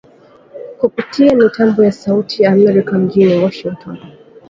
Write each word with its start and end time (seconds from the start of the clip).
kupitia 0.77 1.35
mitambo 1.35 1.83
ya 1.83 1.91
Sauti 1.91 2.43
ya 2.43 2.51
Amerika 2.53 2.97
mjini 2.97 3.43
Washington 3.43 3.97